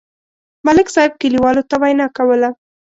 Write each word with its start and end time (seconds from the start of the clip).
ملک 0.65 0.87
صاحب 0.95 1.11
کلیوالو 1.21 1.63
ته 1.69 1.75
وینا 1.81 2.07
کوله. 2.17 2.49